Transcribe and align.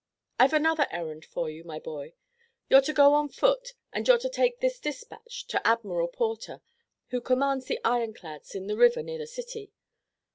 I've 0.39 0.53
another 0.53 0.87
errand 0.89 1.25
for 1.25 1.47
you, 1.47 1.63
my 1.63 1.77
boy. 1.77 2.15
You're 2.71 2.81
to 2.81 2.91
go 2.91 3.13
on 3.13 3.29
foot, 3.29 3.75
and 3.93 4.07
you're 4.07 4.17
to 4.17 4.31
take 4.31 4.59
this 4.59 4.79
dispatch 4.79 5.45
to 5.49 5.67
Admiral 5.67 6.07
Porter, 6.07 6.61
who 7.09 7.21
commands 7.21 7.67
the 7.67 7.79
iron 7.85 8.15
clads 8.15 8.55
in 8.55 8.65
the 8.65 8.75
river 8.75 9.03
near 9.03 9.19
the 9.19 9.27
city. 9.27 9.73